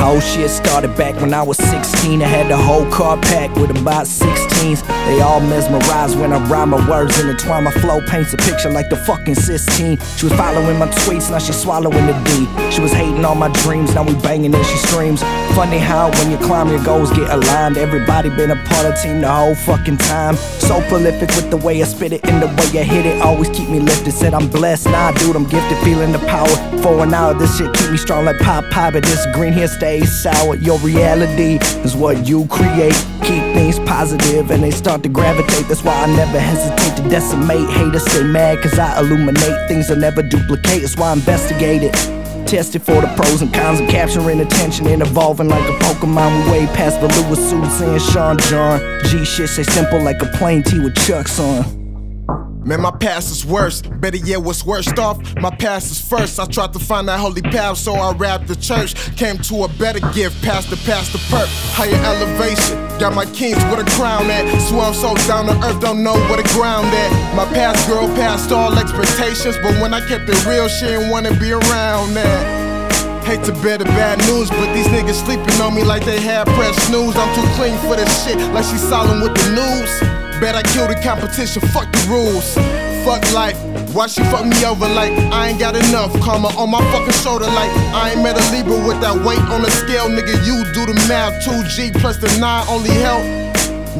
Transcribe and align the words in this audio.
whole 0.00 0.20
shit 0.20 0.50
started 0.50 0.96
back 0.96 1.14
when 1.20 1.34
I 1.34 1.42
was 1.42 1.58
16. 1.58 2.22
I 2.22 2.26
had 2.26 2.48
the 2.48 2.56
whole 2.56 2.90
car 2.90 3.16
packed 3.18 3.56
with 3.56 3.70
about 3.70 4.06
16s. 4.06 4.86
They 5.06 5.20
all 5.20 5.40
mesmerized 5.40 6.18
when 6.18 6.32
I 6.32 6.38
rhyme 6.48 6.70
my 6.70 6.88
words 6.88 7.18
and 7.18 7.28
entwine 7.30 7.64
my 7.64 7.70
flow. 7.70 8.00
Paints 8.06 8.32
a 8.32 8.38
picture 8.38 8.70
like 8.70 8.88
the 8.88 8.96
fucking 8.96 9.34
Sistine. 9.34 9.98
She 10.16 10.26
was 10.26 10.34
following 10.34 10.78
my 10.78 10.88
tweets, 10.88 11.30
now 11.30 11.38
she 11.38 11.52
swallowing 11.52 12.06
the 12.06 12.16
D. 12.24 12.70
She 12.70 12.80
was 12.80 12.92
hating 12.92 13.24
on 13.24 13.38
my 13.38 13.50
dreams, 13.62 13.94
now 13.94 14.04
we 14.04 14.14
banging 14.16 14.54
and 14.54 14.66
she 14.66 14.76
screams. 14.78 15.22
Funny 15.54 15.78
how 15.78 16.10
when 16.18 16.30
you 16.30 16.38
climb 16.38 16.68
your 16.68 16.82
goals 16.82 17.10
get 17.10 17.28
aligned. 17.30 17.76
Everybody 17.76 18.30
been 18.30 18.50
a 18.50 18.56
part 18.64 18.86
of 18.86 19.00
team 19.00 19.20
the 19.20 19.30
whole 19.30 19.54
fucking 19.54 19.98
time. 19.98 20.36
So 20.36 20.80
prolific 20.88 21.28
with 21.36 21.50
the 21.50 21.56
way 21.58 21.82
I 21.82 21.84
spit 21.84 22.12
it 22.12 22.24
and 22.24 22.42
the 22.42 22.46
way 22.46 22.80
I 22.80 22.84
hit 22.84 23.04
it. 23.04 23.20
Always 23.22 23.50
keep 23.50 23.68
me 23.68 23.80
lifted. 23.80 24.12
Said 24.12 24.34
I'm 24.34 24.48
blessed, 24.48 24.86
nah, 24.86 25.12
dude, 25.12 25.36
I'm 25.36 25.44
gifted. 25.44 25.78
Feeling 25.78 26.12
the 26.12 26.18
power. 26.20 26.48
For 26.82 27.02
an 27.02 27.12
hour, 27.12 27.34
this 27.34 27.58
shit 27.58 27.72
keep 27.74 27.90
me 27.90 27.96
strong 27.96 28.24
like 28.24 28.36
Popeye. 28.36 28.92
But 28.92 29.04
this 29.04 29.26
green 29.34 29.52
here 29.52 29.68
sour. 29.98 30.54
Your 30.56 30.78
reality 30.78 31.58
is 31.82 31.96
what 31.96 32.26
you 32.26 32.46
create. 32.46 32.94
Keep 33.22 33.42
things 33.54 33.78
positive 33.80 34.50
and 34.50 34.62
they 34.62 34.70
start 34.70 35.02
to 35.02 35.08
gravitate. 35.08 35.66
That's 35.66 35.82
why 35.82 35.94
I 36.02 36.06
never 36.06 36.38
hesitate 36.38 37.02
to 37.02 37.08
decimate. 37.08 37.68
Haters 37.70 38.04
stay 38.06 38.22
mad 38.22 38.62
cause 38.62 38.78
I 38.78 39.00
illuminate 39.00 39.68
things 39.68 39.90
I 39.90 39.94
never 39.94 40.22
duplicate. 40.22 40.82
That's 40.82 40.96
why 40.96 41.10
I 41.10 41.14
investigate 41.14 41.82
it. 41.82 41.94
Tested 42.46 42.82
for 42.82 43.00
the 43.00 43.12
pros 43.16 43.42
and 43.42 43.52
cons 43.52 43.80
of 43.80 43.88
capturing 43.88 44.40
attention 44.40 44.86
and 44.86 45.02
evolving 45.02 45.48
like 45.48 45.68
a 45.68 45.72
Pokemon. 45.84 46.44
We 46.44 46.50
way 46.52 46.66
past 46.68 47.00
the 47.00 47.08
Lewis 47.22 47.50
suits 47.50 47.80
and 47.80 48.00
Sean 48.00 48.38
John. 48.38 48.80
G 49.04 49.24
shit 49.24 49.48
say 49.48 49.62
simple 49.62 50.00
like 50.00 50.22
a 50.22 50.26
plain 50.38 50.62
tee 50.62 50.80
with 50.80 50.96
chucks 50.96 51.38
on. 51.38 51.79
Man, 52.62 52.82
my 52.82 52.90
past 52.90 53.30
is 53.30 53.46
worse. 53.46 53.80
Better 53.80 54.18
yet, 54.18 54.42
what's 54.42 54.66
worst 54.66 54.98
off? 54.98 55.18
My 55.36 55.48
past 55.48 55.90
is 55.90 56.00
first. 56.00 56.38
I 56.38 56.44
tried 56.44 56.74
to 56.74 56.78
find 56.78 57.08
that 57.08 57.18
holy 57.18 57.40
path, 57.40 57.78
so 57.78 57.94
I 57.94 58.12
rapped 58.12 58.48
the 58.48 58.56
church. 58.56 58.94
Came 59.16 59.38
to 59.48 59.64
a 59.64 59.68
better 59.68 60.00
gift, 60.12 60.42
past 60.44 60.68
the 60.68 60.76
past 60.84 61.12
the 61.12 61.18
perk. 61.30 61.48
Higher 61.72 61.96
elevation. 62.04 62.76
Got 62.98 63.14
my 63.14 63.24
kings 63.32 63.56
with 63.72 63.80
a 63.80 63.90
crown 63.96 64.30
at. 64.30 64.44
I'm 64.44 64.94
so 64.94 65.14
down 65.26 65.46
to 65.46 65.56
earth, 65.66 65.80
don't 65.80 66.04
know 66.04 66.14
where 66.28 66.36
the 66.36 66.48
ground 66.52 66.88
at. 66.88 67.34
My 67.34 67.46
past 67.46 67.88
girl 67.88 68.06
passed 68.14 68.52
all 68.52 68.78
expectations, 68.78 69.56
but 69.62 69.80
when 69.80 69.94
I 69.94 70.06
kept 70.06 70.28
it 70.28 70.44
real, 70.44 70.68
she 70.68 70.84
didn't 70.84 71.08
wanna 71.08 71.32
be 71.40 71.52
around 71.52 72.12
that. 72.14 73.24
Hate 73.24 73.42
to 73.44 73.52
bear 73.62 73.78
the 73.78 73.84
bad 73.84 74.18
news, 74.28 74.50
but 74.50 74.72
these 74.74 74.86
niggas 74.88 75.24
sleeping 75.24 75.60
on 75.62 75.74
me 75.74 75.82
like 75.82 76.04
they 76.04 76.20
had 76.20 76.46
press 76.48 76.76
snooze. 76.88 77.16
I'm 77.16 77.34
too 77.34 77.48
clean 77.56 77.78
for 77.78 77.96
this 77.96 78.24
shit, 78.24 78.36
like 78.52 78.64
she 78.64 78.76
silent 78.76 79.22
with 79.22 79.34
the 79.34 79.48
news. 79.56 80.19
Bet 80.40 80.56
I 80.56 80.62
kill 80.62 80.88
the 80.88 80.96
competition, 81.04 81.60
fuck 81.68 81.92
the 81.92 82.00
rules. 82.08 82.54
Fuck 83.04 83.20
life, 83.32 83.56
why 83.94 84.06
she 84.06 84.22
fuck 84.24 84.44
me 84.44 84.56
over 84.64 84.88
like 84.88 85.12
I 85.32 85.48
ain't 85.48 85.58
got 85.58 85.76
enough 85.76 86.12
karma 86.20 86.48
on 86.56 86.70
my 86.70 86.80
fucking 86.92 87.12
shoulder 87.20 87.44
like 87.44 87.70
I 87.92 88.12
ain't 88.12 88.22
met 88.22 88.36
a 88.36 88.44
Libra 88.52 88.76
with 88.86 89.00
that 89.00 89.16
weight 89.24 89.40
on 89.52 89.60
the 89.60 89.70
scale, 89.70 90.08
nigga. 90.08 90.32
You 90.44 90.64
do 90.72 90.86
the 90.88 90.96
math, 91.08 91.44
2G 91.44 92.00
plus 92.00 92.16
the 92.16 92.28
9 92.40 92.68
only 92.68 92.90
help. 93.04 93.24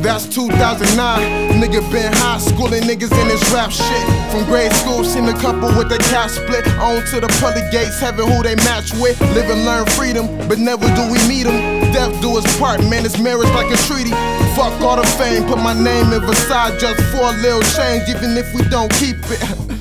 That's 0.00 0.24
2009. 0.28 1.60
Nigga 1.60 1.84
been 1.92 2.12
high 2.12 2.38
schooling 2.38 2.84
niggas 2.84 3.12
in 3.20 3.28
this 3.28 3.42
rap 3.52 3.70
shit. 3.70 4.06
From 4.32 4.44
grade 4.46 4.72
school, 4.72 5.04
seen 5.04 5.28
a 5.28 5.36
couple 5.36 5.68
with 5.76 5.90
the 5.90 5.98
cash 6.08 6.40
split. 6.40 6.66
On 6.80 7.04
to 7.12 7.20
the 7.20 7.28
pearly 7.36 7.60
gates, 7.70 8.00
heaven 8.00 8.24
who 8.26 8.42
they 8.42 8.56
match 8.64 8.92
with. 8.96 9.20
Live 9.36 9.50
and 9.50 9.64
learn 9.66 9.84
freedom, 9.92 10.24
but 10.48 10.58
never 10.58 10.88
do 10.96 11.04
we 11.12 11.20
meet 11.28 11.44
them. 11.44 11.92
Death 11.92 12.16
do 12.22 12.38
us 12.38 12.46
part, 12.58 12.80
man, 12.88 13.04
it's 13.04 13.18
marriage 13.18 13.50
like 13.50 13.68
a 13.68 13.76
treaty. 13.84 14.14
Fuck 14.60 14.78
all 14.82 14.96
the 14.96 15.06
fame, 15.16 15.46
put 15.46 15.56
my 15.56 15.72
name 15.72 16.12
in 16.12 16.20
Versailles 16.20 16.76
just 16.76 17.00
for 17.10 17.22
a 17.22 17.32
little 17.40 17.62
change, 17.62 18.10
even 18.10 18.36
if 18.36 18.52
we 18.54 18.62
don't 18.68 18.92
keep 18.92 19.16
it. 19.30 19.70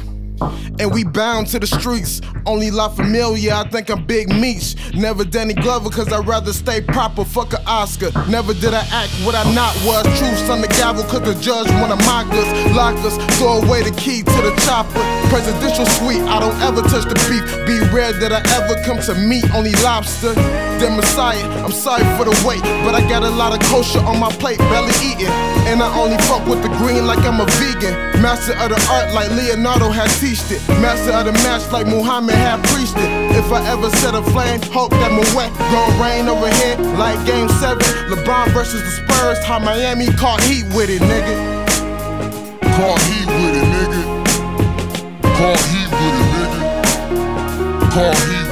and 0.79 0.91
we 0.91 1.03
bound 1.03 1.47
to 1.47 1.59
the 1.59 1.67
streets. 1.67 2.21
Only 2.45 2.71
La 2.71 2.89
Familia, 2.89 3.55
I 3.55 3.69
think 3.69 3.89
I'm 3.89 4.05
Big 4.05 4.29
Meech. 4.29 4.75
Never 4.93 5.23
Danny 5.23 5.53
Glover, 5.53 5.89
cause 5.89 6.11
I'd 6.11 6.27
rather 6.27 6.53
stay 6.53 6.81
proper. 6.81 7.25
Fuck 7.25 7.53
a 7.53 7.61
Oscar. 7.67 8.11
Never 8.29 8.53
did 8.53 8.73
I 8.73 8.85
act 8.91 9.11
what 9.25 9.35
I 9.35 9.43
not 9.53 9.75
was. 9.85 10.03
Truth 10.17 10.49
on 10.49 10.61
the 10.61 10.67
gavel, 10.67 11.03
cause 11.03 11.21
the 11.21 11.35
judge 11.41 11.67
wanna 11.81 11.97
mock 12.07 12.27
us. 12.31 12.75
Lock 12.75 12.95
us, 13.05 13.17
throw 13.37 13.61
away 13.61 13.83
the 13.83 13.91
key 13.91 14.23
to 14.23 14.39
the 14.41 14.55
chopper. 14.65 14.99
Presidential 15.29 15.85
suite, 15.85 16.21
I 16.23 16.39
don't 16.39 16.57
ever 16.61 16.81
touch 16.81 17.05
the 17.05 17.15
beef. 17.29 17.43
Be 17.67 17.79
rare 17.93 18.13
that 18.13 18.31
I 18.31 18.41
ever 18.57 18.81
come 18.83 18.99
to 19.07 19.15
meet, 19.15 19.45
only 19.53 19.73
lobster. 19.83 20.33
The 20.79 20.89
Messiah, 20.89 21.43
I'm 21.63 21.71
sorry 21.71 22.03
for 22.17 22.25
the 22.25 22.35
wait, 22.47 22.61
but 22.83 22.95
I 22.95 23.01
got 23.09 23.23
a 23.23 23.29
lot 23.29 23.53
of 23.53 23.59
kosher 23.69 23.99
on 23.99 24.19
my 24.19 24.31
plate, 24.31 24.59
barely 24.59 24.93
eating. 25.03 25.27
And 25.67 25.83
I 25.83 25.89
only 25.99 26.17
fuck 26.23 26.47
with 26.47 26.63
the 26.63 26.69
green 26.79 27.05
like 27.05 27.19
I'm 27.19 27.41
a 27.41 27.45
vegan. 27.59 28.08
Master 28.21 28.51
of 28.59 28.69
the 28.69 28.79
art 28.91 29.13
like 29.13 29.31
Leonardo 29.31 29.89
had 29.89 30.09
teached 30.19 30.51
it. 30.51 30.59
Master 30.81 31.11
of 31.11 31.25
the 31.25 31.31
match 31.47 31.71
like 31.71 31.87
Muhammad 31.87 32.35
had 32.35 32.61
preached 32.67 32.97
it. 32.97 33.09
If 33.35 33.49
I 33.51 33.65
ever 33.71 33.89
set 33.97 34.13
a 34.13 34.21
flame, 34.21 34.61
hope 34.73 34.91
that 34.91 35.11
my 35.11 35.23
wet 35.35 35.51
gon' 35.71 35.91
rain 36.03 36.27
over 36.27 36.51
here 36.59 36.75
like 36.99 37.15
Game 37.25 37.47
7. 37.47 37.79
LeBron 38.11 38.51
versus 38.51 38.83
the 38.83 38.91
Spurs, 38.91 39.43
how 39.45 39.59
Miami 39.59 40.07
caught 40.19 40.43
heat 40.43 40.65
with 40.75 40.89
it, 40.89 41.01
nigga. 41.01 41.33
Caught 42.75 43.01
heat 43.07 43.27
with 43.39 43.55
it, 43.55 43.67
nigga. 43.71 44.01
Caught 45.39 45.63
heat 45.71 45.89
with 45.89 46.15
it, 46.19 46.27
nigga. 46.35 47.91
Caught 47.93 48.17
heat. 48.27 48.48